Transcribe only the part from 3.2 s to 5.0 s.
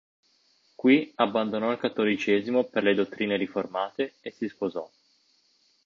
riformate e si sposò.